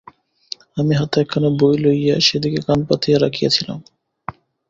[0.77, 3.79] আমি হাতে একখানা বই লইয়া সেদিকে কান পাতিয়া রাখিয়াছিলাম।